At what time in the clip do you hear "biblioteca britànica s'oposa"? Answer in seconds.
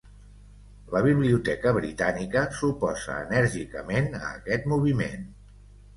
1.07-3.21